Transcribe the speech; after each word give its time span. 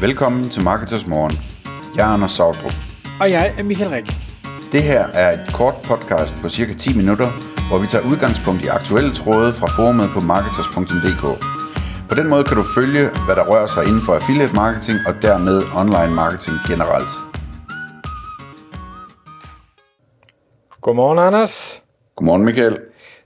Velkommen 0.00 0.50
til 0.50 0.62
Marketers 0.62 1.06
Morgen. 1.06 1.34
Jeg 1.96 2.08
er 2.08 2.12
Anders 2.14 2.32
Sautrup. 2.32 2.76
Og 3.20 3.30
jeg 3.30 3.54
er 3.58 3.62
Michael 3.62 3.90
Rik. 3.90 4.08
Det 4.72 4.82
her 4.82 5.02
er 5.22 5.28
et 5.32 5.44
kort 5.58 5.74
podcast 5.84 6.34
på 6.42 6.48
cirka 6.48 6.72
10 6.74 6.96
minutter, 7.00 7.28
hvor 7.68 7.78
vi 7.82 7.86
tager 7.86 8.04
udgangspunkt 8.10 8.60
i 8.64 8.68
aktuelle 8.78 9.12
tråde 9.14 9.52
fra 9.60 9.68
forumet 9.76 10.08
på 10.14 10.20
marketers.dk. 10.20 11.24
På 12.08 12.14
den 12.14 12.26
måde 12.32 12.44
kan 12.44 12.56
du 12.56 12.64
følge, 12.78 13.04
hvad 13.26 13.36
der 13.38 13.44
rører 13.50 13.70
sig 13.74 13.82
inden 13.88 14.02
for 14.06 14.12
affiliate 14.18 14.54
marketing 14.54 14.98
og 15.08 15.14
dermed 15.26 15.56
online 15.82 16.14
marketing 16.22 16.56
generelt. 16.70 17.12
Godmorgen, 20.84 21.18
Anders. 21.18 21.82
Godmorgen 22.16 22.44
Michael. 22.44 22.76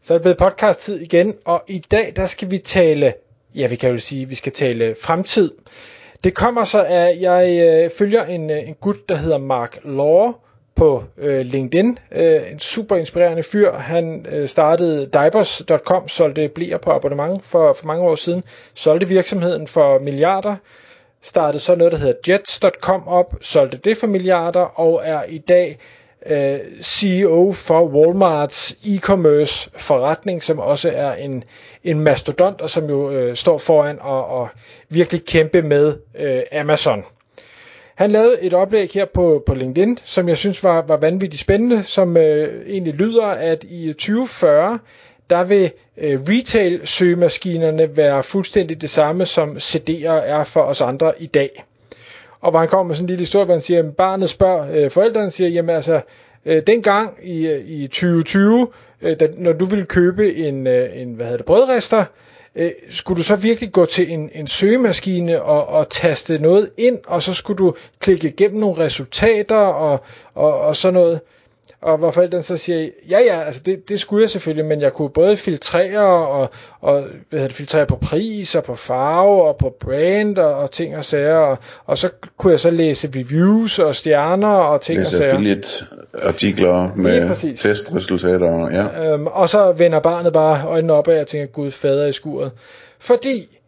Så 0.03 0.09
er 0.13 0.19
det 0.19 0.23
blevet 0.23 0.39
podcast-tid 0.39 0.97
igen, 1.09 1.35
og 1.45 1.59
i 1.69 1.79
dag 1.95 2.13
der 2.17 2.27
skal 2.27 2.51
vi 2.51 2.59
tale, 2.59 3.15
ja 3.55 3.67
vi 3.67 3.77
kan 3.77 3.91
jo 3.91 3.99
sige, 3.99 4.29
vi 4.29 4.35
skal 4.35 4.53
tale 4.53 4.95
fremtid. 5.05 5.51
Det 6.25 6.35
kommer 6.35 6.65
så, 6.65 6.85
at 6.85 7.21
jeg 7.21 7.69
øh, 7.85 7.91
følger 7.99 8.25
en, 8.25 8.51
øh, 8.51 8.69
en 8.69 8.75
gut, 8.75 9.09
der 9.09 9.15
hedder 9.17 9.39
Mark 9.39 9.79
Law 9.85 10.33
på 10.75 11.05
øh, 11.19 11.41
LinkedIn. 11.41 11.99
Øh, 12.13 12.53
en 12.53 12.59
super 12.59 12.97
inspirerende 12.97 13.43
fyr. 13.43 13.73
Han 13.73 14.27
øh, 14.29 14.49
startede 14.49 15.07
Diapers.com, 15.07 16.09
solgte 16.09 16.49
bliver 16.49 16.79
på 16.79 16.91
abonnement 16.91 17.45
for, 17.45 17.73
for 17.73 17.87
mange 17.87 18.05
år 18.05 18.15
siden. 18.15 18.45
Solgte 18.75 19.09
virksomheden 19.09 19.67
for 19.67 19.99
milliarder. 19.99 20.57
Startede 21.23 21.61
så 21.61 21.75
noget, 21.75 21.93
der 21.93 21.99
hedder 21.99 22.33
Jets.com 22.33 23.09
op, 23.09 23.35
solgte 23.41 23.77
det 23.77 23.97
for 23.97 24.07
milliarder 24.07 24.81
og 24.81 25.01
er 25.05 25.23
i 25.29 25.39
dag 25.39 25.79
øh, 26.27 26.59
CEO 26.83 27.53
for 27.53 27.85
Walmarts 27.87 28.73
e-commerce 28.85 29.71
forretning, 29.77 30.43
som 30.43 30.59
også 30.59 30.91
er 30.95 31.13
en, 31.15 31.45
en 31.85 32.01
mastodont, 32.01 32.61
og 32.61 32.71
som 32.71 32.89
jo 32.89 33.11
øh, 33.11 33.37
står 33.37 33.59
foran 33.59 33.99
og, 34.01 34.27
og 34.27 34.49
virkelig 34.89 35.25
kæmpe 35.25 35.63
med 35.63 35.97
øh, 36.19 36.43
Amazon. 36.53 37.05
Han 37.95 38.11
lavede 38.11 38.43
et 38.43 38.55
oplæg 38.55 38.91
her 38.91 39.05
på, 39.05 39.43
på 39.47 39.55
LinkedIn, 39.55 39.99
som 40.05 40.29
jeg 40.29 40.37
synes 40.37 40.65
var, 40.65 40.83
var 40.83 40.97
vanvittigt 40.97 41.41
spændende, 41.41 41.83
som 41.83 42.17
øh, 42.17 42.67
egentlig 42.69 42.95
lyder, 42.95 43.27
at 43.27 43.65
i 43.65 43.93
2040, 43.93 44.79
der 45.31 45.45
vil 45.45 45.71
øh, 45.99 46.21
retail-søgemaskinerne 46.29 47.97
være 47.97 48.23
fuldstændig 48.23 48.81
det 48.81 48.91
samme, 48.91 49.27
som 49.27 49.57
CD'er 49.57 50.09
er 50.11 50.45
for 50.45 50.61
os 50.63 50.81
andre 50.81 51.23
i 51.23 51.27
dag. 51.27 51.65
Og 52.43 52.51
hvor 52.51 52.59
han 52.59 52.69
kommer 52.69 52.89
med 52.89 52.95
sådan 52.97 53.05
en 53.05 53.09
lille 53.09 53.21
historie, 53.23 53.45
hvor 53.45 53.55
han 53.55 53.63
siger, 53.63 53.79
at 53.83 53.97
barnet 53.97 54.31
spørger 54.31 54.85
øh, 54.85 54.91
forældrene, 54.91 55.31
siger, 55.31 55.49
jamen 55.49 55.75
altså, 55.77 56.01
øh, 56.47 56.63
dengang 56.67 57.19
i, 57.23 57.47
øh, 57.47 57.69
i 57.69 57.87
2020, 57.87 58.69
øh, 59.03 59.21
da, 59.21 59.29
når 59.37 59.53
du 59.53 59.65
ville 59.65 59.85
købe 59.85 60.35
en, 60.35 60.67
øh, 60.67 60.89
en 61.03 61.15
hvad 61.15 61.27
hedder 61.27 61.37
det, 61.37 61.47
brødrester, 61.47 62.05
øh, 62.57 62.71
skulle 62.91 63.19
du 63.19 63.23
så 63.23 63.37
virkelig 63.37 63.73
gå 63.73 63.85
til 63.85 64.13
en, 64.13 64.31
en 64.33 64.47
søgemaskine 64.47 65.43
og, 65.43 65.67
og 65.67 65.91
taste 65.91 66.39
noget 66.39 66.71
ind, 66.77 66.99
og 67.07 67.23
så 67.23 67.35
skulle 67.35 67.59
du 67.59 67.75
klikke 68.01 68.29
igennem 68.29 68.61
nogle 68.61 68.85
resultater 68.85 69.57
og, 69.57 70.01
og, 70.35 70.61
og 70.61 70.77
sådan 70.77 70.95
noget. 70.95 71.21
Og 71.81 71.99
hvor 71.99 72.11
forældrene 72.11 72.43
så 72.43 72.57
siger, 72.57 72.89
ja 73.11 73.19
ja, 73.21 73.41
altså 73.41 73.61
det, 73.67 73.89
det 73.89 74.01
skulle 74.01 74.23
jeg 74.23 74.31
selvfølgelig, 74.31 74.65
men 74.65 74.81
jeg 74.81 74.93
kunne 74.93 75.11
både 75.11 75.37
filtrere 75.37 76.27
og, 76.27 76.51
og 76.81 77.01
hvad 77.01 77.11
hedder 77.31 77.47
det, 77.47 77.57
filtrere 77.57 77.87
på 77.87 77.97
pris 77.97 78.55
og 78.55 78.65
på 78.65 78.75
farve 78.75 79.43
og 79.43 79.57
på 79.57 79.77
brand 79.81 80.39
og, 80.39 80.55
og 80.55 80.71
ting 80.71 80.97
og 80.97 81.05
sager. 81.05 81.37
Og, 81.37 81.59
og 81.87 81.99
så 81.99 82.11
kunne 82.37 82.51
jeg 82.51 82.61
så 82.61 82.71
læse 82.71 83.09
reviews 83.15 83.79
og 83.79 83.95
stjerner 83.95 84.49
og 84.49 84.81
ting 84.81 84.99
Læse 84.99 85.15
og 85.15 85.19
sager. 85.19 85.33
affiliate 85.33 85.69
artikler 86.23 86.95
med 86.97 87.29
præcis. 87.29 87.61
testresultater. 87.61 88.71
Ja. 88.73 89.05
Øhm, 89.05 89.27
og 89.27 89.49
så 89.49 89.73
vender 89.73 90.01
barnet 90.01 90.33
bare 90.33 90.67
øjnene 90.67 90.93
op, 90.93 91.09
og 91.09 91.15
jeg 91.15 91.27
tænker, 91.27 91.47
Gud 91.47 91.71
fader 91.71 92.07
i 92.07 92.13
skuret. 92.13 92.51
Fordi 92.99 93.59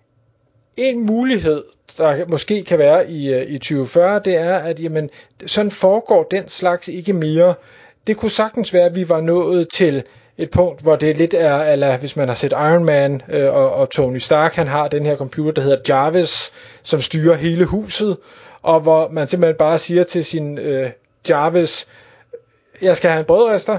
en 0.76 1.06
mulighed, 1.06 1.64
der 1.98 2.26
måske 2.28 2.64
kan 2.64 2.78
være 2.78 3.10
i, 3.10 3.34
øh, 3.34 3.50
i 3.50 3.58
2040, 3.58 4.20
det 4.24 4.36
er, 4.36 4.54
at 4.54 4.80
jamen, 4.80 5.10
sådan 5.46 5.70
foregår 5.70 6.22
den 6.22 6.48
slags 6.48 6.88
ikke 6.88 7.12
mere. 7.12 7.54
Det 8.06 8.16
kunne 8.16 8.30
sagtens 8.30 8.72
være, 8.72 8.84
at 8.84 8.96
vi 8.96 9.08
var 9.08 9.20
nået 9.20 9.68
til 9.68 10.02
et 10.38 10.50
punkt, 10.50 10.82
hvor 10.82 10.96
det 10.96 11.16
lidt 11.16 11.34
er, 11.34 11.72
eller 11.72 11.96
hvis 11.96 12.16
man 12.16 12.28
har 12.28 12.34
set 12.34 12.52
Iron 12.52 12.84
Man 12.84 13.22
øh, 13.28 13.54
og, 13.54 13.70
og 13.70 13.90
Tony 13.90 14.18
Stark, 14.18 14.54
han 14.54 14.66
har 14.66 14.88
den 14.88 15.06
her 15.06 15.16
computer, 15.16 15.52
der 15.52 15.62
hedder 15.62 15.78
Jarvis, 15.88 16.52
som 16.82 17.00
styrer 17.00 17.34
hele 17.34 17.64
huset, 17.64 18.16
og 18.62 18.80
hvor 18.80 19.08
man 19.08 19.26
simpelthen 19.26 19.56
bare 19.58 19.78
siger 19.78 20.04
til 20.04 20.24
sin 20.24 20.58
øh, 20.58 20.90
Jarvis, 21.28 21.86
jeg 22.82 22.96
skal 22.96 23.10
have 23.10 23.20
en 23.20 23.26
brødrester, 23.26 23.78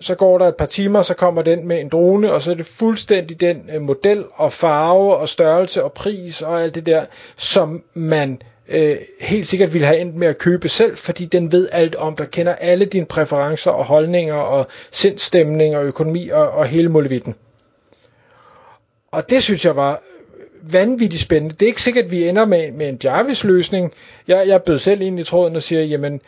så 0.00 0.14
går 0.14 0.38
der 0.38 0.48
et 0.48 0.56
par 0.56 0.66
timer, 0.66 1.02
så 1.02 1.14
kommer 1.14 1.42
den 1.42 1.68
med 1.68 1.80
en 1.80 1.88
drone, 1.88 2.32
og 2.32 2.42
så 2.42 2.50
er 2.50 2.54
det 2.54 2.66
fuldstændig 2.66 3.40
den 3.40 3.70
øh, 3.74 3.82
model 3.82 4.24
og 4.34 4.52
farve 4.52 5.16
og 5.16 5.28
størrelse 5.28 5.84
og 5.84 5.92
pris 5.92 6.42
og 6.42 6.62
alt 6.62 6.74
det 6.74 6.86
der, 6.86 7.04
som 7.36 7.82
man 7.94 8.42
øh, 8.68 8.96
helt 9.20 9.46
sikkert 9.46 9.72
ville 9.74 9.86
have 9.86 9.98
endt 9.98 10.16
med 10.16 10.28
at 10.28 10.38
købe 10.38 10.68
selv, 10.68 10.96
fordi 10.96 11.24
den 11.24 11.52
ved 11.52 11.68
alt 11.72 11.94
om, 11.94 12.16
dig, 12.16 12.30
kender 12.30 12.54
alle 12.54 12.84
dine 12.84 13.06
præferencer 13.06 13.70
og 13.70 13.84
holdninger 13.84 14.34
og 14.34 14.66
sindstemning 14.90 15.76
og 15.76 15.84
økonomi 15.84 16.28
og, 16.28 16.50
og 16.50 16.66
hele 16.66 16.88
muligheden. 16.88 17.34
Og 19.10 19.30
det 19.30 19.42
synes 19.42 19.64
jeg 19.64 19.76
var 19.76 20.02
vanvittigt 20.62 21.22
spændende. 21.22 21.54
Det 21.54 21.62
er 21.62 21.66
ikke 21.66 21.82
sikkert, 21.82 22.04
at 22.04 22.10
vi 22.10 22.28
ender 22.28 22.44
med, 22.44 22.72
med 22.72 22.88
en 22.88 23.00
Jarvis-løsning. 23.04 23.92
Jeg, 24.28 24.48
jeg 24.48 24.62
bød 24.62 24.78
selv 24.78 25.00
ind 25.00 25.20
i 25.20 25.24
tråden 25.24 25.56
og 25.56 25.62
siger, 25.62 25.82
jamen 25.82 26.20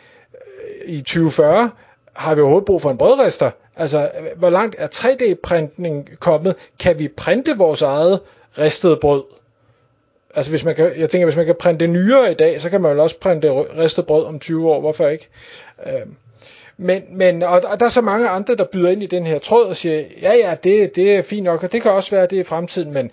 øh, 0.85 0.93
i 0.93 1.01
2040 1.01 1.69
har 2.13 2.35
vi 2.35 2.41
overhovedet 2.41 2.65
brug 2.65 2.81
for 2.81 2.91
en 2.91 2.97
brødrester? 2.97 3.51
Altså, 3.75 4.11
hvor 4.35 4.49
langt 4.49 4.75
er 4.77 4.87
3D-printning 4.87 6.19
kommet? 6.19 6.55
Kan 6.79 6.99
vi 6.99 7.07
printe 7.07 7.57
vores 7.57 7.81
eget 7.81 8.19
ristede 8.57 8.97
brød? 9.01 9.23
Altså, 10.35 10.51
hvis 10.51 10.65
man 10.65 10.75
kan, 10.75 10.91
jeg 10.97 11.09
tænker, 11.09 11.25
hvis 11.25 11.35
man 11.35 11.45
kan 11.45 11.55
printe 11.59 11.87
nyere 11.87 12.31
i 12.31 12.33
dag, 12.33 12.61
så 12.61 12.69
kan 12.69 12.81
man 12.81 12.95
jo 12.95 13.03
også 13.03 13.19
printe 13.19 13.51
ristet 13.51 14.05
brød 14.05 14.25
om 14.25 14.39
20 14.39 14.69
år. 14.71 14.79
Hvorfor 14.79 15.07
ikke? 15.07 15.29
Øh, 15.85 16.01
men, 16.77 17.03
men 17.11 17.43
og, 17.43 17.61
og 17.71 17.79
der 17.79 17.85
er 17.85 17.89
så 17.89 18.01
mange 18.01 18.29
andre, 18.29 18.55
der 18.55 18.63
byder 18.63 18.89
ind 18.89 19.03
i 19.03 19.05
den 19.05 19.25
her 19.25 19.39
tråd 19.39 19.65
og 19.65 19.77
siger, 19.77 20.03
ja 20.21 20.33
ja, 20.33 20.55
det, 20.63 20.95
det 20.95 21.15
er 21.15 21.21
fint 21.21 21.43
nok, 21.43 21.63
og 21.63 21.71
det 21.71 21.81
kan 21.81 21.91
også 21.91 22.11
være, 22.11 22.25
det 22.25 22.39
er 22.39 22.43
fremtiden, 22.43 22.93
men 22.93 23.11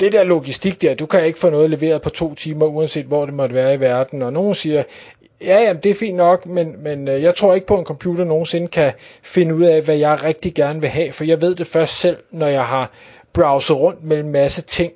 det 0.00 0.12
der 0.12 0.24
logistik 0.24 0.82
der, 0.82 0.94
du 0.94 1.06
kan 1.06 1.26
ikke 1.26 1.38
få 1.38 1.50
noget 1.50 1.70
leveret 1.70 2.02
på 2.02 2.10
to 2.10 2.34
timer, 2.34 2.66
uanset 2.66 3.04
hvor 3.04 3.24
det 3.24 3.34
måtte 3.34 3.54
være 3.54 3.74
i 3.74 3.80
verden. 3.80 4.22
Og 4.22 4.32
nogen 4.32 4.54
siger, 4.54 4.82
ja, 5.40 5.58
ja, 5.62 5.72
det 5.72 5.90
er 5.90 5.94
fint 5.94 6.16
nok, 6.16 6.46
men, 6.46 6.82
men 6.82 7.08
øh, 7.08 7.22
jeg 7.22 7.34
tror 7.34 7.54
ikke 7.54 7.66
på, 7.66 7.74
at 7.74 7.80
en 7.80 7.84
computer 7.86 8.24
nogensinde 8.24 8.68
kan 8.68 8.92
finde 9.22 9.54
ud 9.54 9.64
af, 9.64 9.82
hvad 9.82 9.96
jeg 9.96 10.24
rigtig 10.24 10.54
gerne 10.54 10.80
vil 10.80 10.90
have, 10.90 11.12
for 11.12 11.24
jeg 11.24 11.42
ved 11.42 11.54
det 11.54 11.66
først 11.66 12.00
selv, 12.00 12.16
når 12.30 12.46
jeg 12.46 12.64
har 12.64 12.90
browset 13.32 13.76
rundt 13.76 14.04
mellem 14.04 14.28
masse 14.28 14.62
ting. 14.62 14.92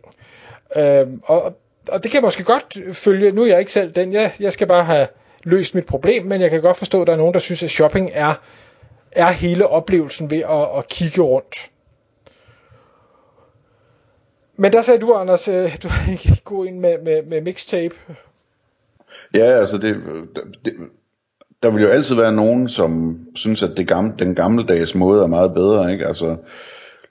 Øhm, 0.77 1.21
og, 1.25 1.57
og 1.89 2.03
det 2.03 2.11
kan 2.11 2.15
jeg 2.15 2.23
måske 2.23 2.45
godt 2.45 2.79
følge. 2.93 3.33
Nu 3.33 3.43
er 3.43 3.47
jeg 3.47 3.59
ikke 3.59 3.73
selv 3.73 3.93
den. 3.93 4.13
Jeg, 4.13 4.33
jeg 4.41 4.53
skal 4.53 4.67
bare 4.67 4.85
have 4.85 5.07
løst 5.45 5.75
mit 5.75 5.87
problem, 5.87 6.27
men 6.27 6.41
jeg 6.41 6.51
kan 6.51 6.61
godt 6.61 6.77
forstå, 6.77 7.01
at 7.01 7.07
der 7.07 7.13
er 7.13 7.17
nogen, 7.17 7.35
der 7.35 7.41
synes, 7.41 7.63
at 7.63 7.71
shopping 7.71 8.11
er, 8.13 8.35
er 9.13 9.31
hele 9.31 9.67
oplevelsen 9.67 10.31
ved 10.31 10.39
at, 10.39 10.79
at 10.79 10.89
kigge 10.89 11.21
rundt. 11.21 11.71
Men 14.57 14.73
der 14.73 14.83
sagde 14.83 15.01
du, 15.01 15.13
Anders, 15.13 15.49
øh, 15.49 15.77
du 15.83 15.89
ikke 16.11 16.41
god 16.45 16.67
ind 16.67 16.79
med, 16.79 16.99
med, 16.99 17.23
med 17.23 17.41
mixtape. 17.41 17.95
Ja, 19.35 19.45
altså 19.45 19.79
det, 19.79 19.97
det, 20.65 20.75
der 21.63 21.71
vil 21.71 21.83
jo 21.83 21.89
altid 21.89 22.17
være 22.17 22.33
nogen, 22.33 22.69
som 22.69 23.19
synes, 23.35 23.63
at 23.63 23.77
det 23.77 23.89
gamle, 23.89 24.15
den 24.19 24.35
gammeldags 24.35 24.95
måde 24.95 25.23
er 25.23 25.27
meget 25.27 25.55
bedre, 25.55 25.93
ikke? 25.93 26.07
Altså, 26.07 26.37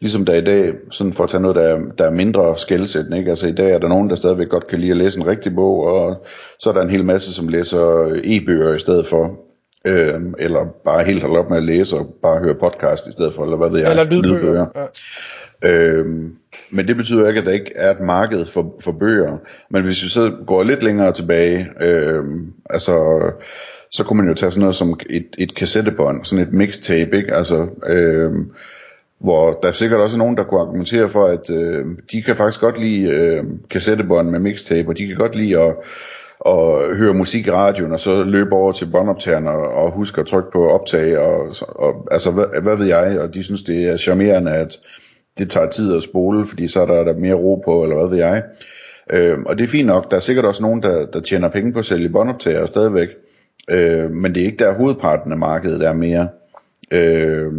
ligesom 0.03 0.25
der 0.25 0.33
i 0.33 0.41
dag, 0.41 0.73
sådan 0.91 1.13
for 1.13 1.23
at 1.23 1.29
tage 1.29 1.41
noget, 1.41 1.55
der 1.55 1.61
er, 1.61 1.79
der 1.97 2.05
er 2.05 2.11
mindre 2.11 2.57
skældsættende, 2.57 3.17
ikke? 3.17 3.29
Altså 3.29 3.47
i 3.47 3.51
dag 3.51 3.71
er 3.71 3.79
der 3.79 3.87
nogen, 3.87 4.09
der 4.09 4.15
stadigvæk 4.15 4.49
godt 4.49 4.67
kan 4.67 4.79
lide 4.79 4.91
at 4.91 4.97
læse 4.97 5.19
en 5.19 5.27
rigtig 5.27 5.55
bog, 5.55 5.83
og 5.83 6.25
så 6.59 6.69
er 6.69 6.73
der 6.73 6.81
en 6.81 6.89
hel 6.89 7.05
masse, 7.05 7.33
som 7.33 7.47
læser 7.47 8.13
e-bøger 8.23 8.73
i 8.73 8.79
stedet 8.79 9.07
for, 9.07 9.39
øh, 9.87 10.21
eller 10.39 10.65
bare 10.85 11.03
helt 11.03 11.21
holder 11.21 11.39
op 11.39 11.49
med 11.49 11.57
at 11.57 11.63
læse 11.63 11.97
og 11.97 12.15
bare 12.23 12.39
høre 12.39 12.55
podcast 12.55 13.07
i 13.07 13.11
stedet 13.11 13.33
for, 13.33 13.43
eller 13.43 13.57
hvad 13.57 13.69
ved 13.69 13.79
jeg, 13.79 13.89
Eller 13.89 14.03
lydbøger. 14.03 14.65
Ja. 14.75 14.85
Øhm, 15.65 16.35
men 16.71 16.87
det 16.87 16.97
betyder 16.97 17.27
ikke, 17.27 17.39
at 17.39 17.45
der 17.45 17.51
ikke 17.51 17.71
er 17.75 17.91
et 17.91 17.99
marked 17.99 18.45
for, 18.45 18.75
for 18.83 18.91
bøger. 18.91 19.37
Men 19.69 19.83
hvis 19.83 20.03
vi 20.03 20.09
så 20.09 20.31
går 20.47 20.63
lidt 20.63 20.83
længere 20.83 21.11
tilbage, 21.11 21.67
øhm, 21.81 22.53
altså, 22.69 23.19
så 23.91 24.03
kunne 24.03 24.17
man 24.17 24.27
jo 24.27 24.33
tage 24.33 24.51
sådan 24.51 24.61
noget 24.61 24.75
som 24.75 24.99
et, 25.09 25.27
et 25.37 25.55
kassettebånd, 25.55 26.25
sådan 26.25 26.47
et 26.47 26.53
mixtape, 26.53 27.17
ikke? 27.17 27.33
Altså, 27.33 27.67
øhm, 27.87 28.51
hvor 29.23 29.59
der 29.61 29.67
er 29.67 29.71
sikkert 29.71 30.01
også 30.01 30.17
nogen, 30.17 30.37
der 30.37 30.43
kunne 30.43 30.61
argumentere 30.61 31.09
for, 31.09 31.25
at 31.25 31.49
øh, 31.49 31.85
de 32.11 32.21
kan 32.21 32.35
faktisk 32.35 32.61
godt 32.61 32.79
lide 32.79 33.09
øh, 33.09 33.43
kassettebånd 33.69 34.29
med 34.29 34.39
mixtape, 34.39 34.89
og 34.89 34.97
de 34.97 35.07
kan 35.07 35.15
godt 35.15 35.35
lide 35.35 35.59
at, 35.59 35.75
at 36.45 36.95
høre 36.97 37.13
musik 37.13 37.47
i 37.47 37.51
radioen, 37.51 37.91
og 37.91 37.99
så 37.99 38.23
løbe 38.23 38.55
over 38.55 38.71
til 38.71 38.85
båndoptageren 38.85 39.47
og, 39.47 39.61
og 39.61 39.91
huske 39.91 40.21
at 40.21 40.27
trykke 40.27 40.51
på 40.51 40.69
optag, 40.69 41.17
og, 41.17 41.55
og 41.67 42.07
altså, 42.11 42.31
hvad, 42.31 42.61
hvad 42.61 42.75
ved 42.75 42.85
jeg, 42.85 43.19
og 43.19 43.33
de 43.33 43.43
synes, 43.43 43.63
det 43.63 43.83
er 43.83 43.97
charmerende, 43.97 44.51
at 44.51 44.79
det 45.37 45.49
tager 45.49 45.69
tid 45.69 45.95
at 45.95 46.03
spole, 46.03 46.45
fordi 46.45 46.67
så 46.67 46.81
er 46.81 46.85
der, 46.85 47.03
der 47.03 47.19
mere 47.19 47.33
ro 47.33 47.61
på, 47.65 47.83
eller 47.83 47.95
hvad 47.95 48.09
ved 48.09 48.17
jeg. 48.17 48.43
Øh, 49.13 49.37
og 49.45 49.57
det 49.57 49.63
er 49.63 49.67
fint 49.67 49.87
nok, 49.87 50.11
der 50.11 50.17
er 50.17 50.21
sikkert 50.21 50.45
også 50.45 50.61
nogen, 50.61 50.83
der, 50.83 51.05
der 51.05 51.19
tjener 51.19 51.49
penge 51.49 51.73
på 51.73 51.79
at 51.79 51.85
sælge 51.85 52.09
båndoptager 52.09 52.65
stadigvæk, 52.65 53.09
øh, 53.69 54.11
men 54.11 54.35
det 54.35 54.41
er 54.41 54.45
ikke 54.45 54.63
der 54.63 54.73
hovedparten 54.73 55.31
af 55.31 55.37
markedet 55.37 55.83
er 55.83 55.93
mere. 55.93 56.27
Øh, 56.91 57.51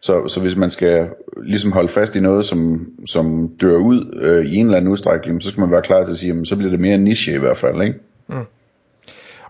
så, 0.00 0.28
så 0.28 0.40
hvis 0.40 0.56
man 0.56 0.70
skal 0.70 1.08
ligesom 1.42 1.72
holde 1.72 1.88
fast 1.88 2.16
i 2.16 2.20
noget, 2.20 2.46
som, 2.46 2.90
som 3.06 3.48
dør 3.60 3.76
ud 3.76 4.18
øh, 4.20 4.46
i 4.46 4.56
en 4.56 4.66
eller 4.66 4.76
anden 4.76 4.92
udstrækning, 4.92 5.42
så 5.42 5.48
skal 5.48 5.60
man 5.60 5.70
være 5.70 5.82
klar 5.82 6.04
til 6.04 6.12
at 6.12 6.18
sige, 6.18 6.28
jamen, 6.28 6.44
så 6.44 6.56
bliver 6.56 6.70
det 6.70 6.80
mere 6.80 6.98
niche 6.98 7.34
i 7.34 7.38
hvert 7.38 7.56
fald, 7.56 7.82
ikke? 7.82 7.98
Mm. 8.26 8.44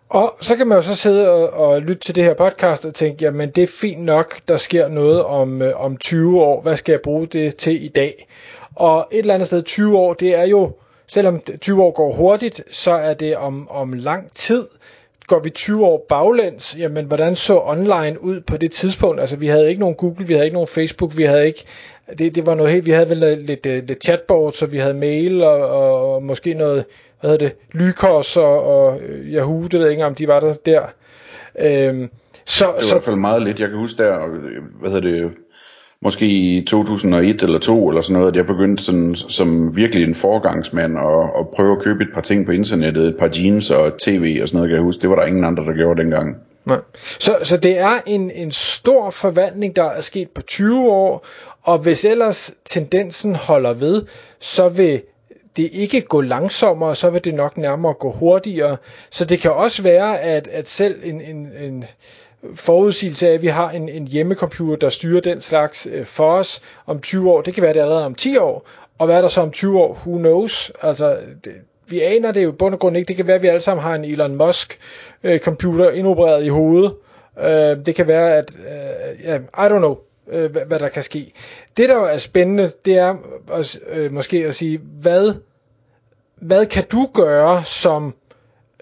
Og 0.08 0.34
så 0.40 0.56
kan 0.56 0.66
man 0.66 0.76
jo 0.78 0.82
så 0.82 0.94
sidde 0.94 1.30
og, 1.30 1.50
og 1.50 1.82
lytte 1.82 2.02
til 2.02 2.14
det 2.14 2.24
her 2.24 2.34
podcast 2.34 2.84
og 2.84 2.94
tænke, 2.94 3.24
jamen 3.24 3.50
det 3.50 3.62
er 3.62 3.76
fint 3.80 4.04
nok, 4.04 4.40
der 4.48 4.56
sker 4.56 4.88
noget 4.88 5.22
om, 5.22 5.62
øh, 5.62 5.80
om 5.80 5.96
20 5.96 6.40
år. 6.40 6.62
Hvad 6.62 6.76
skal 6.76 6.92
jeg 6.92 7.00
bruge 7.00 7.26
det 7.26 7.56
til 7.56 7.84
i 7.84 7.88
dag? 7.88 8.28
Og 8.74 9.08
et 9.12 9.18
eller 9.18 9.34
andet 9.34 9.46
sted 9.46 9.62
20 9.62 9.98
år, 9.98 10.14
det 10.14 10.34
er 10.34 10.44
jo, 10.44 10.72
selvom 11.06 11.40
20 11.60 11.82
år 11.82 11.92
går 11.92 12.12
hurtigt, 12.12 12.62
så 12.70 12.90
er 12.90 13.14
det 13.14 13.36
om, 13.36 13.68
om 13.70 13.92
lang 13.92 14.32
tid. 14.34 14.66
Går 15.28 15.38
vi 15.38 15.50
20 15.50 15.86
år 15.86 16.06
baglæns, 16.08 16.76
jamen 16.78 17.04
hvordan 17.04 17.36
så 17.36 17.60
online 17.64 18.22
ud 18.22 18.40
på 18.40 18.56
det 18.56 18.70
tidspunkt? 18.70 19.20
Altså 19.20 19.36
vi 19.36 19.46
havde 19.46 19.68
ikke 19.68 19.80
nogen 19.80 19.94
Google, 19.94 20.26
vi 20.26 20.32
havde 20.32 20.44
ikke 20.44 20.54
nogen 20.54 20.68
Facebook, 20.68 21.16
vi 21.16 21.22
havde 21.22 21.46
ikke 21.46 21.64
det, 22.18 22.34
det 22.34 22.46
var 22.46 22.54
noget 22.54 22.72
helt, 22.72 22.86
vi 22.86 22.90
havde 22.90 23.08
vel 23.08 23.18
lidt, 23.18 23.46
lidt, 23.46 23.86
lidt 23.86 24.04
chatboard, 24.04 24.52
så 24.52 24.66
vi 24.66 24.78
havde 24.78 24.94
mail 24.94 25.42
og, 25.42 25.68
og, 25.68 26.14
og 26.14 26.22
måske 26.22 26.54
noget, 26.54 26.84
hvad 27.20 27.30
hedder 27.30 27.46
det, 27.46 27.56
Lykos 27.72 28.36
og, 28.36 28.62
og 28.62 29.00
Yahoo, 29.24 29.62
det 29.62 29.72
ved 29.72 29.80
jeg 29.80 29.90
ikke 29.90 30.04
om 30.04 30.14
de 30.14 30.28
var 30.28 30.40
der 30.40 30.54
der. 30.54 30.82
Øhm, 31.58 32.10
så, 32.44 32.64
det 32.64 32.74
var 32.74 32.80
så, 32.80 32.94
i 32.94 32.94
hvert 32.94 33.02
fald 33.02 33.16
meget 33.16 33.42
lidt. 33.42 33.60
Jeg 33.60 33.68
kan 33.68 33.78
huske 33.78 34.02
der, 34.02 34.26
hvad 34.80 34.90
hedder 34.90 35.10
det, 35.10 35.30
måske 36.02 36.26
i 36.26 36.64
2001 36.64 37.42
eller 37.42 37.58
2 37.58 37.88
eller 37.88 38.02
sådan 38.02 38.14
noget, 38.14 38.32
at 38.32 38.36
jeg 38.36 38.46
begyndte 38.46 38.82
sådan, 38.82 39.14
som 39.14 39.76
virkelig 39.76 40.04
en 40.04 40.14
forgangsmand 40.14 40.98
at, 40.98 41.40
at 41.40 41.48
prøve 41.56 41.76
at 41.76 41.82
købe 41.82 42.02
et 42.02 42.10
par 42.14 42.20
ting 42.20 42.46
på 42.46 42.52
internettet, 42.52 43.08
et 43.08 43.16
par 43.16 43.30
jeans 43.36 43.70
og 43.70 43.98
tv 43.98 44.38
og 44.42 44.48
sådan 44.48 44.56
noget, 44.56 44.68
kan 44.68 44.76
jeg 44.76 44.82
huske. 44.82 45.02
Det 45.02 45.10
var 45.10 45.16
der 45.16 45.26
ingen 45.26 45.44
andre, 45.44 45.64
der 45.64 45.72
gjorde 45.72 46.02
dengang. 46.02 46.36
Nej. 46.64 46.80
Så, 47.18 47.38
så 47.42 47.56
det 47.56 47.78
er 47.78 48.00
en, 48.06 48.30
en 48.30 48.52
stor 48.52 49.10
forvandling, 49.10 49.76
der 49.76 49.84
er 49.84 50.00
sket 50.00 50.30
på 50.30 50.42
20 50.42 50.90
år, 50.90 51.26
og 51.62 51.78
hvis 51.78 52.04
ellers 52.04 52.52
tendensen 52.64 53.34
holder 53.34 53.72
ved, 53.72 54.02
så 54.40 54.68
vil 54.68 55.02
det 55.56 55.70
ikke 55.72 56.00
gå 56.00 56.20
langsommere, 56.20 56.96
så 56.96 57.10
vil 57.10 57.24
det 57.24 57.34
nok 57.34 57.56
nærmere 57.56 57.94
gå 57.94 58.12
hurtigere. 58.12 58.76
Så 59.10 59.24
det 59.24 59.40
kan 59.40 59.50
også 59.50 59.82
være, 59.82 60.20
at, 60.20 60.48
at 60.48 60.68
selv 60.68 61.00
en, 61.04 61.20
en, 61.20 61.48
en 61.60 61.84
forudsigelse 62.54 63.28
af, 63.28 63.34
at 63.34 63.42
vi 63.42 63.46
har 63.46 63.70
en, 63.70 63.88
en 63.88 64.06
hjemmecomputer, 64.06 64.76
der 64.76 64.88
styrer 64.88 65.20
den 65.20 65.40
slags 65.40 65.86
øh, 65.90 66.06
for 66.06 66.32
os 66.32 66.62
om 66.86 67.00
20 67.00 67.30
år. 67.30 67.40
Det 67.42 67.54
kan 67.54 67.62
være 67.62 67.72
det 67.72 67.80
allerede 67.80 68.06
om 68.06 68.14
10 68.14 68.36
år. 68.36 68.68
Og 68.98 69.06
hvad 69.06 69.16
er 69.16 69.20
der 69.20 69.28
så 69.28 69.40
om 69.40 69.50
20 69.50 69.80
år? 69.80 69.92
Who 70.06 70.18
knows? 70.18 70.72
Altså, 70.82 71.16
det, 71.44 71.52
vi 71.88 72.00
aner 72.00 72.32
det 72.32 72.44
jo 72.44 72.52
bund 72.52 72.74
og 72.74 72.80
grund 72.80 72.96
ikke. 72.96 73.08
Det 73.08 73.16
kan 73.16 73.26
være, 73.26 73.36
at 73.36 73.42
vi 73.42 73.46
alle 73.46 73.60
sammen 73.60 73.82
har 73.82 73.94
en 73.94 74.04
Elon 74.04 74.36
Musk 74.36 74.78
øh, 75.22 75.40
computer 75.40 75.90
indopereret 75.90 76.44
i 76.44 76.48
hovedet. 76.48 76.94
Øh, 77.40 77.86
det 77.86 77.94
kan 77.94 78.06
være, 78.06 78.36
at 78.36 78.52
øh, 78.58 79.24
ja, 79.24 79.36
I 79.36 79.68
don't 79.70 79.78
know, 79.78 79.96
øh, 80.30 80.50
hvad, 80.50 80.62
hvad 80.66 80.78
der 80.78 80.88
kan 80.88 81.02
ske. 81.02 81.32
Det, 81.76 81.88
der 81.88 81.94
jo 81.94 82.04
er 82.04 82.18
spændende, 82.18 82.72
det 82.84 82.98
er 82.98 83.16
også, 83.48 83.78
øh, 83.88 84.12
måske 84.12 84.46
at 84.46 84.54
sige, 84.54 84.80
hvad, 85.00 85.34
hvad 86.36 86.66
kan 86.66 86.84
du 86.84 87.08
gøre 87.14 87.64
som 87.64 88.14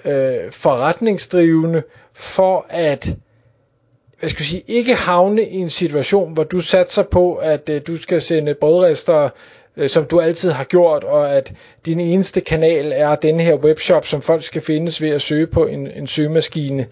øh, 0.04 0.52
forretningsdrivende 0.52 1.82
for 2.14 2.66
at 2.68 3.16
hvad 4.20 4.30
skal 4.30 4.42
jeg 4.42 4.46
sige, 4.46 4.62
ikke 4.66 4.94
havne 4.94 5.42
i 5.42 5.54
en 5.54 5.70
situation, 5.70 6.32
hvor 6.32 6.44
du 6.44 6.60
satser 6.60 7.02
på, 7.02 7.34
at 7.34 7.68
øh, 7.68 7.80
du 7.86 7.96
skal 7.96 8.22
sende 8.22 8.54
brødrester, 8.54 9.28
øh, 9.76 9.88
som 9.88 10.04
du 10.04 10.20
altid 10.20 10.50
har 10.50 10.64
gjort, 10.64 11.04
og 11.04 11.32
at 11.32 11.52
din 11.86 12.00
eneste 12.00 12.40
kanal 12.40 12.92
er 12.94 13.14
den 13.14 13.40
her 13.40 13.54
webshop, 13.54 14.06
som 14.06 14.22
folk 14.22 14.42
skal 14.42 14.62
findes 14.62 15.02
ved 15.02 15.10
at 15.10 15.22
søge 15.22 15.46
på 15.46 15.66
en, 15.66 15.86
en 15.86 16.06
søgemaskine. 16.06 16.86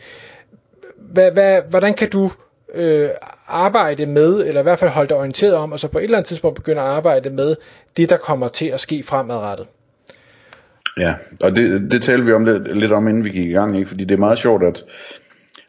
Hvad, 0.96 1.30
hvad, 1.30 1.62
hvordan 1.70 1.94
kan 1.94 2.10
du 2.10 2.30
øh, 2.74 3.08
arbejde 3.48 4.06
med, 4.06 4.46
eller 4.46 4.60
i 4.60 4.62
hvert 4.62 4.78
fald 4.78 4.90
holde 4.90 5.08
dig 5.08 5.16
orienteret 5.16 5.54
om, 5.54 5.72
og 5.72 5.80
så 5.80 5.88
på 5.88 5.98
et 5.98 6.04
eller 6.04 6.18
andet 6.18 6.28
tidspunkt 6.28 6.56
begynde 6.56 6.80
at 6.80 6.86
arbejde 6.86 7.30
med 7.30 7.56
det, 7.96 8.10
der 8.10 8.16
kommer 8.16 8.48
til 8.48 8.66
at 8.66 8.80
ske 8.80 9.02
fremadrettet? 9.02 9.66
Ja, 10.98 11.14
og 11.40 11.56
det, 11.56 11.90
det 11.90 12.02
talte 12.02 12.24
vi 12.24 12.32
om 12.32 12.44
lidt, 12.44 12.78
lidt 12.78 12.92
om, 12.92 13.08
inden 13.08 13.24
vi 13.24 13.30
gik 13.30 13.48
i 13.48 13.52
gang, 13.52 13.76
ikke? 13.76 13.88
fordi 13.88 14.04
det 14.04 14.14
er 14.14 14.18
meget 14.18 14.38
sjovt, 14.38 14.64
at 14.64 14.84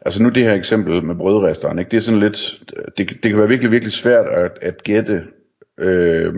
Altså 0.06 0.22
nu 0.22 0.28
det 0.28 0.42
her 0.42 0.54
eksempel 0.54 1.04
med 1.04 1.14
brødresteren, 1.14 1.78
ikke? 1.78 1.90
det 1.90 1.96
er 1.96 2.00
sådan 2.00 2.20
lidt, 2.20 2.62
det, 2.98 3.08
det 3.22 3.30
kan 3.30 3.38
være 3.38 3.48
virkelig, 3.48 3.70
virkelig 3.70 3.92
svært 3.92 4.26
at, 4.26 4.58
at 4.62 4.82
gætte, 4.82 5.22
øh, 5.80 6.34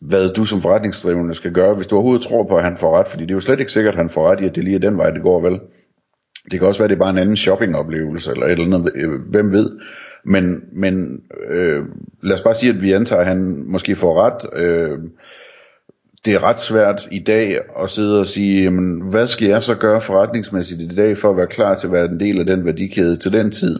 hvad 0.00 0.34
du 0.34 0.44
som 0.44 0.62
forretningsdrivende 0.62 1.34
skal 1.34 1.52
gøre, 1.52 1.74
hvis 1.74 1.86
du 1.86 1.94
overhovedet 1.94 2.26
tror 2.26 2.44
på, 2.44 2.56
at 2.56 2.64
han 2.64 2.76
får 2.76 2.98
ret, 2.98 3.08
fordi 3.08 3.22
det 3.22 3.30
er 3.30 3.34
jo 3.34 3.40
slet 3.40 3.60
ikke 3.60 3.72
sikkert, 3.72 3.94
at 3.94 3.98
han 3.98 4.10
får 4.10 4.28
ret 4.28 4.40
i, 4.40 4.44
at 4.44 4.54
det 4.54 4.64
lige 4.64 4.74
er 4.74 4.80
den 4.80 4.98
vej, 4.98 5.10
det 5.10 5.22
går, 5.22 5.40
vel? 5.40 5.60
Det 6.50 6.58
kan 6.58 6.68
også 6.68 6.80
være, 6.80 6.84
at 6.84 6.90
det 6.90 6.96
er 6.96 7.00
bare 7.00 7.10
en 7.10 7.18
anden 7.18 7.36
shoppingoplevelse, 7.36 8.32
eller 8.32 8.46
et 8.46 8.52
eller 8.52 8.78
andet, 8.78 8.92
øh, 8.94 9.20
hvem 9.30 9.52
ved. 9.52 9.78
Men, 10.24 10.64
men 10.72 11.22
øh, 11.50 11.84
lad 12.22 12.34
os 12.34 12.42
bare 12.42 12.54
sige, 12.54 12.72
at 12.72 12.82
vi 12.82 12.92
antager, 12.92 13.20
at 13.20 13.26
han 13.26 13.64
måske 13.66 13.96
får 13.96 14.20
ret. 14.20 14.60
Øh, 14.62 14.98
det 16.24 16.34
er 16.34 16.42
ret 16.42 16.60
svært 16.60 17.08
i 17.10 17.18
dag 17.18 17.60
at 17.82 17.90
sidde 17.90 18.20
og 18.20 18.26
sige, 18.26 18.62
jamen, 18.62 19.02
hvad 19.10 19.26
skal 19.26 19.48
jeg 19.48 19.62
så 19.62 19.74
gøre 19.74 20.00
forretningsmæssigt 20.00 20.80
i 20.80 20.94
dag, 20.94 21.18
for 21.18 21.30
at 21.30 21.36
være 21.36 21.46
klar 21.46 21.74
til 21.74 21.86
at 21.86 21.92
være 21.92 22.04
en 22.04 22.20
del 22.20 22.40
af 22.40 22.46
den 22.46 22.66
værdikæde 22.66 23.16
til 23.16 23.32
den 23.32 23.50
tid? 23.50 23.78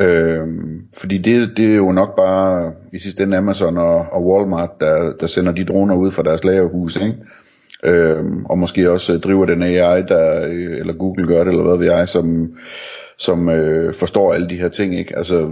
Øhm, 0.00 0.82
fordi 0.98 1.18
det, 1.18 1.56
det 1.56 1.72
er 1.72 1.76
jo 1.76 1.92
nok 1.92 2.16
bare 2.16 2.72
i 2.92 2.98
sidste 2.98 3.22
ende 3.22 3.36
Amazon 3.36 3.78
og, 3.78 4.06
og 4.12 4.26
Walmart, 4.26 4.70
der, 4.80 5.12
der 5.20 5.26
sender 5.26 5.52
de 5.52 5.64
droner 5.64 5.94
ud 5.94 6.10
fra 6.10 6.22
deres 6.22 6.44
lagerhus, 6.44 6.96
ikke? 6.96 7.14
Øhm, 7.84 8.44
og 8.44 8.58
måske 8.58 8.90
også 8.90 9.14
øh, 9.14 9.20
driver 9.20 9.46
den 9.46 9.62
AI, 9.62 10.02
der, 10.02 10.46
øh, 10.48 10.78
eller 10.78 10.92
Google 10.92 11.26
gør 11.26 11.44
det, 11.44 11.50
eller 11.50 11.62
hvad 11.62 11.78
ved 11.78 11.86
jeg, 11.86 12.08
som, 12.08 12.56
som 13.18 13.48
øh, 13.48 13.94
forstår 13.94 14.34
alle 14.34 14.48
de 14.48 14.56
her 14.56 14.68
ting, 14.68 14.98
ikke? 14.98 15.16
Altså, 15.16 15.50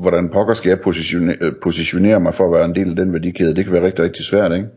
hvordan 0.00 0.28
pokker 0.28 0.54
skal 0.54 0.68
jeg 0.68 0.80
positionere, 0.80 1.36
øh, 1.40 1.52
positionere 1.62 2.20
mig 2.20 2.34
for 2.34 2.44
at 2.44 2.52
være 2.52 2.64
en 2.64 2.74
del 2.74 2.90
af 2.90 2.96
den 2.96 3.12
værdikæde, 3.12 3.56
det 3.56 3.64
kan 3.64 3.74
være 3.74 3.86
rigtig, 3.86 4.04
rigtig 4.04 4.24
svært, 4.24 4.52
ikke? 4.52 4.68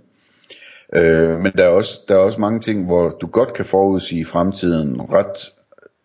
Øh, 0.94 1.40
men 1.40 1.52
der 1.58 1.64
er, 1.64 1.70
også, 1.70 2.02
der 2.08 2.16
er 2.16 2.20
også 2.20 2.42
mange 2.42 2.60
ting, 2.60 2.86
hvor 2.86 3.10
du 3.10 3.28
godt 3.28 3.54
kan 3.54 3.66
forudsige 3.66 4.26
fremtiden 4.26 5.02
ret, 5.02 5.54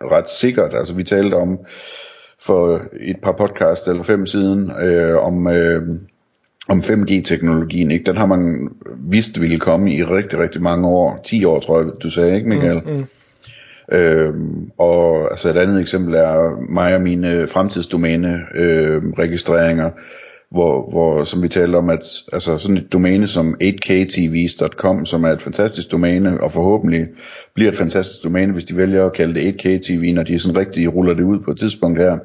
ret 0.00 0.28
sikkert. 0.28 0.74
Altså 0.74 0.94
vi 0.94 1.02
talte 1.02 1.34
om 1.34 1.58
for 2.40 2.82
et 3.00 3.16
par 3.22 3.32
podcast 3.32 3.88
eller 3.88 4.02
fem 4.02 4.26
siden 4.26 4.72
øh, 4.80 5.16
om, 5.16 5.46
øh, 5.46 5.82
om 6.68 6.78
5G-teknologien. 6.78 7.90
Ikke? 7.90 8.04
Den 8.04 8.16
har 8.16 8.26
man 8.26 8.70
vidst 8.96 9.40
ville 9.40 9.58
komme 9.58 9.94
i 9.94 10.04
rigtig, 10.04 10.38
rigtig 10.38 10.62
mange 10.62 10.88
år. 10.88 11.20
10 11.24 11.44
år, 11.44 11.60
tror 11.60 11.80
jeg, 11.80 11.90
du 12.02 12.10
sagde, 12.10 12.34
ikke 12.34 12.48
Michael? 12.48 12.80
Mm, 12.84 12.92
mm. 12.92 13.06
Øhm, 13.92 14.70
og 14.78 15.30
altså 15.30 15.48
et 15.48 15.56
andet 15.56 15.80
eksempel 15.80 16.14
er 16.14 16.60
mig 16.68 16.94
og 16.94 17.00
mine 17.00 17.46
fremtidsdomæne 17.46 18.40
øh, 18.54 19.02
registreringer 19.18 19.90
hvor, 20.50 20.90
hvor 20.90 21.24
som 21.24 21.42
vi 21.42 21.48
talte 21.48 21.76
om, 21.76 21.90
at 21.90 22.22
altså 22.32 22.58
sådan 22.58 22.76
et 22.76 22.92
domæne 22.92 23.26
som 23.26 23.54
8ktvs.com, 23.62 25.06
som 25.06 25.24
er 25.24 25.28
et 25.28 25.42
fantastisk 25.42 25.92
domæne, 25.92 26.40
og 26.40 26.52
forhåbentlig 26.52 27.06
bliver 27.54 27.70
et 27.70 27.76
fantastisk 27.76 28.24
domæne, 28.24 28.52
hvis 28.52 28.64
de 28.64 28.76
vælger 28.76 29.06
at 29.06 29.12
kalde 29.12 29.40
det 29.40 29.66
8ktv, 29.66 30.14
når 30.14 30.22
de 30.22 30.38
sådan 30.38 30.56
rigtig 30.56 30.94
ruller 30.94 31.14
det 31.14 31.22
ud 31.22 31.38
på 31.38 31.50
et 31.50 31.58
tidspunkt 31.58 31.98
her. 31.98 32.18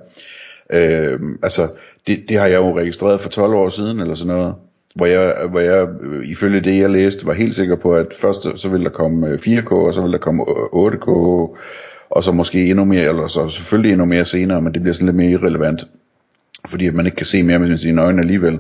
Øh, 0.74 1.20
altså, 1.44 1.68
det, 2.08 2.20
det 2.30 2.38
har 2.38 2.48
jeg 2.48 2.58
jo 2.58 2.78
registreret 2.78 3.22
for 3.22 3.30
12 3.30 3.54
år 3.54 3.70
siden, 3.70 4.00
eller 4.00 4.14
sådan 4.14 4.36
noget, 4.36 4.54
hvor 4.96 5.06
jeg, 5.06 5.36
hvor 5.50 5.60
jeg 5.60 5.88
øh, 6.02 6.28
ifølge 6.28 6.62
det, 6.62 6.80
jeg 6.80 6.90
læste, 6.90 7.26
var 7.26 7.34
helt 7.34 7.56
sikker 7.56 7.76
på, 7.76 7.96
at 7.96 8.14
først 8.14 8.48
så 8.56 8.70
ville 8.70 8.84
der 8.84 8.90
komme 8.90 9.28
øh, 9.28 9.40
4K, 9.40 9.72
og 9.72 9.94
så 9.94 10.02
ville 10.02 10.14
der 10.14 10.24
komme 10.24 10.44
øh, 10.50 10.94
8K, 10.94 11.10
og 12.10 12.24
så 12.24 12.32
måske 12.32 12.70
endnu 12.70 12.86
mere, 12.86 13.10
eller 13.10 13.28
så 13.28 13.50
selvfølgelig 13.50 13.92
endnu 13.92 14.06
mere 14.06 14.26
senere, 14.26 14.62
men 14.62 14.74
det 14.74 14.82
bliver 14.82 14.94
sådan 14.94 15.06
lidt 15.06 15.16
mere 15.16 15.32
irrelevant 15.32 15.88
fordi 16.70 16.90
man 16.90 17.06
ikke 17.06 17.16
kan 17.16 17.26
se 17.26 17.44
mere 17.44 17.60
med 17.60 17.78
sine 17.78 18.02
øjne 18.02 18.22
alligevel. 18.22 18.60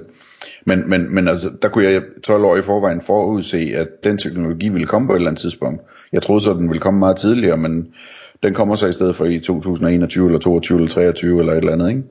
Men, 0.65 0.89
men, 0.89 1.15
men 1.15 1.27
altså, 1.27 1.49
der 1.61 1.69
kunne 1.69 1.85
jeg 1.85 2.01
12 2.23 2.43
år 2.43 2.57
i 2.57 2.61
forvejen 2.61 3.01
forudse, 3.01 3.71
at 3.75 3.87
den 4.03 4.17
teknologi 4.17 4.69
ville 4.69 4.87
komme 4.87 5.07
på 5.07 5.13
et 5.13 5.17
eller 5.17 5.29
andet 5.29 5.41
tidspunkt. 5.41 5.81
Jeg 6.11 6.21
troede 6.21 6.43
så, 6.43 6.51
at 6.51 6.57
den 6.57 6.69
ville 6.69 6.81
komme 6.81 6.99
meget 6.99 7.17
tidligere, 7.17 7.57
men 7.57 7.87
den 8.43 8.53
kommer 8.53 8.75
så 8.75 8.87
i 8.87 8.91
stedet 8.91 9.15
for 9.15 9.25
i 9.25 9.39
2021 9.39 10.25
eller 10.25 10.39
22 10.39 10.77
eller 10.77 10.89
23 10.89 11.39
eller 11.39 11.53
et 11.53 11.57
eller 11.57 11.73
andet, 11.73 11.89
ikke? 11.89 12.03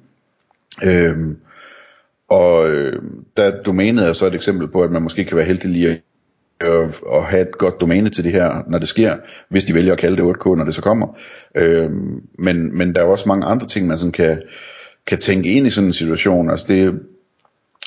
Øhm, 0.85 1.37
og 2.29 2.71
øh, 2.71 3.03
der 3.37 3.63
domænet 3.63 4.09
er 4.09 4.13
så 4.13 4.27
et 4.27 4.35
eksempel 4.35 4.69
på, 4.69 4.83
at 4.83 4.91
man 4.91 5.03
måske 5.03 5.25
kan 5.25 5.37
være 5.37 5.47
heldig 5.47 5.71
lige 5.71 6.01
at, 6.61 7.01
at, 7.13 7.25
have 7.25 7.43
et 7.43 7.59
godt 7.59 7.81
domæne 7.81 8.11
til 8.11 8.25
det 8.25 8.33
her, 8.33 8.63
når 8.69 8.79
det 8.79 8.89
sker, 8.89 9.17
hvis 9.49 9.65
de 9.65 9.75
vælger 9.75 9.93
at 9.93 9.99
kalde 9.99 10.17
det 10.17 10.35
8K, 10.37 10.57
når 10.57 10.65
det 10.65 10.75
så 10.75 10.83
kommer. 10.83 11.19
Øhm, 11.55 12.23
men, 12.39 12.79
men 12.79 12.95
der 12.95 13.01
er 13.01 13.05
også 13.05 13.29
mange 13.29 13.47
andre 13.47 13.67
ting, 13.67 13.87
man 13.87 13.99
sådan 13.99 14.13
kan, 14.13 14.43
kan 15.06 15.18
tænke 15.18 15.49
ind 15.49 15.66
i 15.66 15.70
sådan 15.70 15.88
en 15.88 15.92
situation. 15.92 16.50
Altså 16.50 16.66
det 16.68 16.82
er 16.82 16.92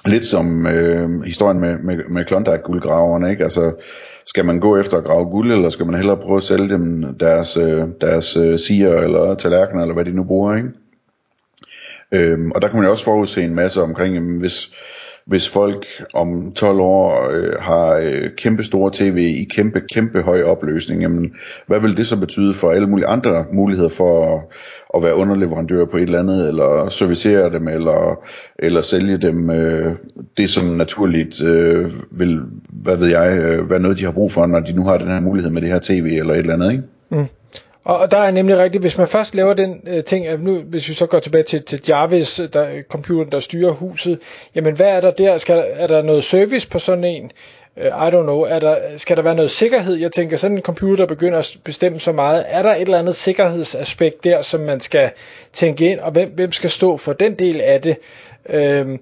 lidt 0.05 0.25
som 0.25 0.67
øh, 0.67 1.21
historien 1.23 1.59
med, 1.59 1.77
med, 1.77 1.97
med 2.09 2.25
Klondike 2.25 2.61
guldgraverne, 2.63 3.31
ikke? 3.31 3.43
Altså 3.43 3.71
skal 4.25 4.45
man 4.45 4.59
gå 4.59 4.77
efter 4.77 4.97
at 4.97 5.03
grave 5.03 5.29
guld, 5.29 5.51
eller 5.51 5.69
skal 5.69 5.85
man 5.85 5.95
hellere 5.95 6.17
prøve 6.17 6.37
at 6.37 6.43
sælge 6.43 6.69
dem 6.69 7.15
deres, 7.19 7.57
øh, 7.57 7.83
deres 8.01 8.37
øh, 8.37 8.59
siger 8.59 8.93
eller 8.93 9.35
tallerkener, 9.35 9.81
eller 9.81 9.93
hvad 9.93 10.05
de 10.05 10.11
nu 10.11 10.23
bruger, 10.23 10.55
ikke? 10.55 10.69
Øhm, 12.11 12.51
og 12.51 12.61
der 12.61 12.67
kan 12.67 12.77
man 12.77 12.85
jo 12.85 12.91
også 12.91 13.03
forudse 13.03 13.43
en 13.43 13.55
masse 13.55 13.81
omkring, 13.81 14.13
jamen, 14.13 14.39
hvis, 14.39 14.71
hvis 15.27 15.49
folk 15.49 15.85
om 16.13 16.51
12 16.51 16.79
år 16.79 17.29
øh, 17.31 17.53
har 17.59 17.95
øh, 17.95 18.29
kæmpe 18.37 18.63
store 18.63 18.91
tv 18.93 19.17
i 19.17 19.43
kæmpe, 19.43 19.81
kæmpe 19.93 20.21
høj 20.21 20.43
opløsning, 20.43 21.01
jamen, 21.01 21.33
hvad 21.67 21.79
vil 21.79 21.97
det 21.97 22.07
så 22.07 22.15
betyde 22.15 22.53
for 22.53 22.71
alle 22.71 22.87
mulige 22.87 23.07
andre 23.07 23.45
muligheder 23.51 23.89
for 23.89 24.35
at, 24.35 24.41
at 24.95 25.03
være 25.03 25.15
underleverandør 25.15 25.85
på 25.85 25.97
et 25.97 26.03
eller 26.03 26.19
andet, 26.19 26.47
eller 26.47 26.89
servicere 26.89 27.51
dem, 27.51 27.67
eller, 27.67 28.25
eller 28.59 28.81
sælge 28.81 29.17
dem 29.17 29.49
øh, 29.49 29.95
det, 30.37 30.49
som 30.49 30.65
naturligt 30.65 31.43
øh, 31.43 31.91
vil, 32.11 32.41
hvad 32.69 32.97
ved 32.97 33.07
jeg, 33.07 33.37
øh, 33.37 33.69
være 33.69 33.79
noget, 33.79 33.97
de 33.97 34.05
har 34.05 34.11
brug 34.11 34.31
for, 34.31 34.45
når 34.45 34.59
de 34.59 34.73
nu 34.73 34.83
har 34.83 34.97
den 34.97 35.07
her 35.07 35.19
mulighed 35.19 35.51
med 35.51 35.61
det 35.61 35.69
her 35.69 35.79
tv, 35.83 36.17
eller 36.19 36.33
et 36.33 36.37
eller 36.37 36.53
andet, 36.53 36.71
ikke? 36.71 36.83
Mm. 37.09 37.25
Og, 37.87 37.97
og 37.97 38.11
der 38.11 38.17
er 38.17 38.31
nemlig 38.31 38.57
rigtigt, 38.57 38.83
hvis 38.83 38.97
man 38.97 39.07
først 39.07 39.35
laver 39.35 39.53
den 39.53 39.81
øh, 39.87 40.03
ting, 40.03 40.27
at 40.27 40.41
nu, 40.41 40.61
hvis 40.61 40.89
vi 40.89 40.93
så 40.93 41.05
går 41.05 41.19
tilbage 41.19 41.43
til, 41.43 41.63
til 41.63 41.81
Jarvis, 41.89 42.39
øh, 42.39 42.49
der, 42.53 42.81
computeren, 42.89 43.31
der 43.31 43.39
styrer 43.39 43.71
huset, 43.71 44.19
jamen 44.55 44.75
hvad 44.75 44.87
er 44.87 45.01
der 45.01 45.11
der? 45.11 45.37
Skal, 45.37 45.63
er 45.67 45.87
der 45.87 46.01
noget 46.01 46.23
service 46.23 46.69
på 46.69 46.79
sådan 46.79 47.03
en? 47.03 47.31
Øh, 47.77 47.85
I 47.85 47.89
don't 47.89 48.21
know. 48.21 48.41
Er 48.41 48.59
der, 48.59 48.77
skal 48.97 49.17
der 49.17 49.23
være 49.23 49.35
noget 49.35 49.51
sikkerhed? 49.51 49.95
Jeg 49.95 50.11
tænker, 50.11 50.37
sådan 50.37 50.57
en 50.57 50.63
computer, 50.63 51.05
begynder 51.05 51.39
at 51.39 51.57
bestemme 51.63 51.99
så 51.99 52.11
meget, 52.11 52.45
er 52.47 52.61
der 52.61 52.75
et 52.75 52.81
eller 52.81 52.99
andet 52.99 53.15
sikkerhedsaspekt 53.15 54.23
der, 54.23 54.41
som 54.41 54.61
man 54.61 54.79
skal 54.79 55.09
tænke 55.53 55.91
ind, 55.91 55.99
og 55.99 56.11
hvem, 56.11 56.31
hvem 56.35 56.51
skal 56.51 56.69
stå 56.69 56.97
for 56.97 57.13
den 57.13 57.33
del 57.33 57.61
af 57.61 57.81
det? 57.81 57.97
Øhm, 58.49 58.99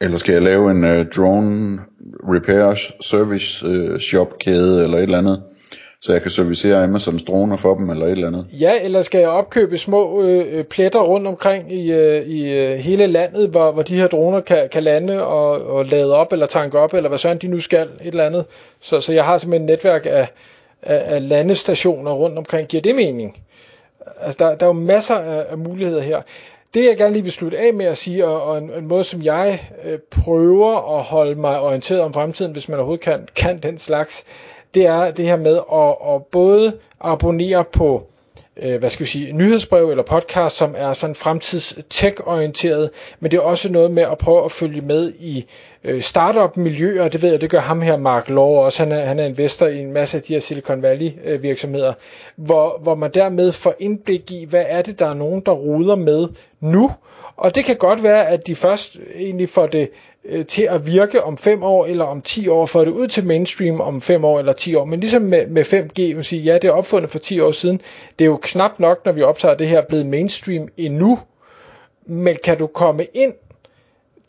eller 0.00 0.18
skal 0.18 0.32
jeg 0.32 0.42
lave 0.42 0.70
en 0.70 0.84
uh, 0.84 1.06
drone 1.16 1.78
repair 2.22 2.92
service 3.00 3.66
uh, 3.68 3.98
shop 3.98 4.38
kæde 4.38 4.84
eller 4.84 4.98
et 4.98 5.02
eller 5.02 5.18
andet? 5.18 5.42
Så 6.06 6.12
jeg 6.12 6.22
kan 6.22 6.30
servicere 6.30 6.84
Amazons 6.84 7.22
droner 7.22 7.56
for 7.56 7.74
dem, 7.74 7.90
eller 7.90 8.06
et 8.06 8.12
eller 8.12 8.26
andet. 8.26 8.46
Ja, 8.60 8.72
eller 8.82 9.02
skal 9.02 9.18
jeg 9.18 9.28
opkøbe 9.28 9.78
små 9.78 10.22
øh, 10.22 10.64
pletter 10.64 11.00
rundt 11.00 11.26
omkring 11.26 11.72
i, 11.72 11.92
øh, 11.92 12.26
i 12.26 12.52
øh, 12.52 12.78
hele 12.78 13.06
landet, 13.06 13.48
hvor, 13.48 13.72
hvor 13.72 13.82
de 13.82 13.96
her 13.96 14.06
droner 14.06 14.40
kan, 14.40 14.68
kan 14.72 14.82
lande 14.82 15.26
og, 15.26 15.66
og 15.66 15.86
lade 15.86 16.14
op, 16.14 16.32
eller 16.32 16.46
tanke 16.46 16.78
op, 16.78 16.94
eller 16.94 17.08
hvad 17.08 17.18
sådan 17.18 17.38
de 17.38 17.48
nu 17.48 17.60
skal, 17.60 17.82
et 17.86 18.06
eller 18.06 18.24
andet. 18.24 18.44
Så, 18.80 19.00
så 19.00 19.12
jeg 19.12 19.24
har 19.24 19.38
simpelthen 19.38 19.68
et 19.68 19.72
netværk 19.72 20.06
af, 20.06 20.28
af, 20.82 21.14
af 21.14 21.28
landestationer 21.28 22.12
rundt 22.12 22.38
omkring. 22.38 22.68
Giver 22.68 22.82
det 22.82 22.94
mening? 22.94 23.36
Altså, 24.20 24.44
der, 24.44 24.56
der 24.56 24.62
er 24.62 24.68
jo 24.68 24.72
masser 24.72 25.14
af, 25.14 25.46
af 25.50 25.58
muligheder 25.58 26.02
her. 26.02 26.22
Det 26.74 26.84
jeg 26.84 26.96
gerne 26.96 27.12
lige 27.12 27.22
vil 27.22 27.32
slutte 27.32 27.58
af 27.58 27.74
med 27.74 27.86
at 27.86 27.98
sige, 27.98 28.26
og, 28.26 28.42
og 28.42 28.58
en, 28.58 28.70
en 28.70 28.86
måde 28.86 29.04
som 29.04 29.22
jeg 29.22 29.70
øh, 29.84 29.98
prøver 29.98 30.98
at 30.98 31.02
holde 31.02 31.34
mig 31.34 31.60
orienteret 31.60 32.00
om 32.00 32.12
fremtiden, 32.12 32.52
hvis 32.52 32.68
man 32.68 32.78
overhovedet 32.78 33.04
kan, 33.04 33.28
kan 33.36 33.58
den 33.62 33.78
slags, 33.78 34.24
det 34.74 34.86
er 34.86 35.10
det 35.10 35.24
her 35.24 35.36
med 35.36 35.60
at, 35.72 36.14
at 36.14 36.24
både 36.26 36.78
abonnere 37.00 37.64
på 37.64 38.06
øh, 38.62 38.78
hvad 38.78 38.90
skal 38.90 39.06
vi 39.06 39.10
sige, 39.10 39.32
nyhedsbrev 39.32 39.90
eller 39.90 40.02
podcast, 40.02 40.56
som 40.56 40.74
er 40.78 40.92
sådan 40.92 41.14
fremtids 41.14 41.78
tech-orienteret, 41.90 42.90
men 43.20 43.30
det 43.30 43.36
er 43.36 43.40
også 43.40 43.72
noget 43.72 43.90
med 43.90 44.02
at 44.02 44.18
prøve 44.18 44.44
at 44.44 44.52
følge 44.52 44.80
med 44.80 45.12
i 45.18 45.46
øh, 45.86 46.02
startup-miljøer, 46.02 47.08
det 47.08 47.22
ved 47.22 47.30
jeg, 47.30 47.40
det 47.40 47.50
gør 47.50 47.60
ham 47.60 47.82
her, 47.82 47.96
Mark 47.96 48.28
Law 48.28 48.44
også, 48.44 48.82
han 48.82 48.92
er, 48.92 49.04
han 49.04 49.18
er 49.18 49.24
investor 49.24 49.66
i 49.66 49.78
en 49.78 49.92
masse 49.92 50.16
af 50.16 50.22
de 50.22 50.32
her 50.32 50.40
Silicon 50.40 50.82
Valley-virksomheder, 50.82 51.88
øh, 51.88 51.94
hvor, 52.36 52.80
hvor 52.82 52.94
man 52.94 53.10
dermed 53.14 53.52
får 53.52 53.74
indblik 53.78 54.30
i, 54.30 54.44
hvad 54.44 54.64
er 54.68 54.82
det, 54.82 54.98
der 54.98 55.06
er 55.06 55.14
nogen, 55.14 55.42
der 55.46 55.52
ruder 55.52 55.96
med 55.96 56.28
nu, 56.60 56.90
og 57.36 57.54
det 57.54 57.64
kan 57.64 57.76
godt 57.76 58.02
være, 58.02 58.28
at 58.28 58.46
de 58.46 58.54
først 58.54 58.98
egentlig 59.14 59.48
får 59.48 59.66
det 59.66 59.90
øh, 60.24 60.46
til 60.46 60.62
at 60.62 60.86
virke 60.86 61.24
om 61.24 61.38
5 61.38 61.62
år 61.62 61.86
eller 61.86 62.04
om 62.04 62.20
10 62.20 62.48
år, 62.48 62.66
får 62.66 62.84
det 62.84 62.90
ud 62.90 63.06
til 63.08 63.26
mainstream 63.26 63.80
om 63.80 64.00
5 64.00 64.24
år 64.24 64.38
eller 64.38 64.52
10 64.52 64.74
år. 64.74 64.84
Men 64.84 65.00
ligesom 65.00 65.22
med, 65.22 65.46
med 65.46 65.64
5G, 65.64 66.14
man 66.14 66.24
sige, 66.24 66.42
ja, 66.42 66.54
det 66.54 66.68
er 66.68 66.72
opfundet 66.72 67.10
for 67.10 67.18
10 67.18 67.40
år 67.40 67.52
siden. 67.52 67.80
Det 68.18 68.24
er 68.24 68.28
jo 68.28 68.38
knap 68.42 68.80
nok, 68.80 69.04
når 69.04 69.12
vi 69.12 69.22
optager 69.22 69.54
det 69.54 69.68
her, 69.68 69.82
blevet 69.82 70.06
mainstream 70.06 70.68
endnu. 70.76 71.18
Men 72.06 72.36
kan 72.44 72.58
du 72.58 72.66
komme 72.66 73.04
ind 73.14 73.32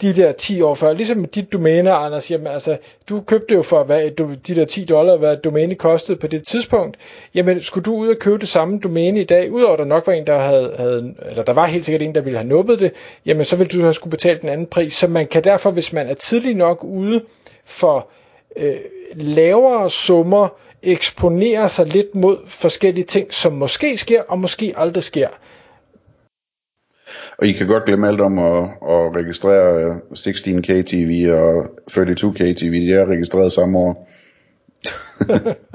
de 0.02 0.16
der 0.16 0.32
10 0.32 0.62
år 0.62 0.76
før. 0.76 0.94
Ligesom 0.94 1.18
med 1.18 1.28
dit 1.28 1.54
domæne, 1.54 1.92
Anders, 1.92 2.32
jamen 2.32 2.48
altså, 2.48 2.78
du 3.10 3.22
købte 3.22 3.54
jo 3.54 3.62
for 3.62 3.84
hvad, 3.84 4.12
de 4.48 4.56
der 4.56 4.66
10 4.66 4.86
dollar, 4.86 5.18
hvad 5.18 5.38
domæne 5.38 5.76
kostede 5.76 6.18
på 6.18 6.28
det 6.28 6.48
tidspunkt. 6.48 6.98
Jamen, 7.36 7.62
skulle 7.62 7.84
du 7.84 7.96
ud 7.96 8.08
og 8.08 8.16
købe 8.20 8.38
det 8.38 8.48
samme 8.48 8.80
domæne 8.80 9.22
i 9.22 9.24
dag, 9.24 9.52
udover 9.52 9.78
der 9.78 9.86
nok 9.86 10.08
var 10.08 10.14
en, 10.14 10.28
der 10.28 10.38
havde, 10.38 10.74
havde, 10.78 11.14
eller 11.26 11.44
der 11.44 11.54
var 11.54 11.66
helt 11.66 11.86
sikkert 11.86 12.02
en, 12.02 12.16
der 12.16 12.22
ville 12.22 12.40
have 12.40 12.50
nubbet 12.50 12.80
det, 12.80 12.92
jamen 13.26 13.46
så 13.46 13.56
ville 13.56 13.70
du 13.70 13.82
have 13.82 13.94
skulle 13.94 14.12
betale 14.12 14.40
den 14.42 14.50
anden 14.50 14.68
pris. 14.68 14.94
Så 14.94 15.08
man 15.08 15.28
kan 15.28 15.44
derfor, 15.44 15.72
hvis 15.72 15.94
man 15.94 16.08
er 16.10 16.14
tidlig 16.14 16.56
nok 16.56 16.84
ude 16.84 17.22
for 17.66 18.08
øh, 18.56 18.76
lavere 19.16 19.90
summer, 19.90 20.48
eksponere 20.84 21.70
sig 21.70 21.86
lidt 21.86 22.16
mod 22.16 22.38
forskellige 22.48 23.06
ting, 23.06 23.34
som 23.34 23.54
måske 23.54 23.98
sker, 23.98 24.22
og 24.28 24.40
måske 24.40 24.74
aldrig 24.78 25.04
sker. 25.04 25.28
Og 27.40 27.48
I 27.48 27.52
kan 27.52 27.68
godt 27.68 27.86
glemme 27.86 28.08
alt 28.08 28.22
om 28.22 28.40
at, 28.40 28.64
at 28.64 29.16
registrere 29.16 30.00
16K 30.16 30.82
TV 30.82 31.30
og 31.32 31.66
32K 31.92 32.54
TV. 32.54 32.72
De 32.72 32.94
er 32.94 33.06
registreret 33.06 33.54
samme 33.54 33.80
år. 33.80 34.10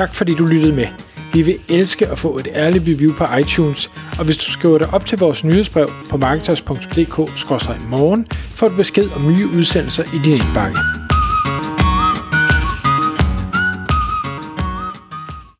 tak 0.00 0.14
fordi 0.14 0.34
du 0.34 0.46
lyttede 0.46 0.76
med. 0.76 0.86
Vi 1.32 1.42
vil 1.42 1.56
elske 1.70 2.06
at 2.06 2.18
få 2.18 2.38
et 2.38 2.48
ærligt 2.54 2.84
review 2.88 3.12
på 3.18 3.24
iTunes, 3.40 3.90
og 4.18 4.24
hvis 4.24 4.36
du 4.36 4.50
skriver 4.50 4.78
dig 4.78 4.88
op 4.92 5.04
til 5.04 5.18
vores 5.18 5.44
nyhedsbrev 5.44 5.88
på 6.10 6.16
marketers.dk-morgen, 6.16 8.26
får 8.30 8.68
du 8.68 8.76
besked 8.76 9.08
om 9.16 9.32
nye 9.32 9.46
udsendelser 9.58 10.04
i 10.04 10.18
din 10.24 10.32
indbakke. 10.32 10.78